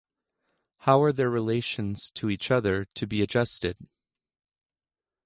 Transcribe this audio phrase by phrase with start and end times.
[0.79, 3.77] How are their relations to each other to be adjusted?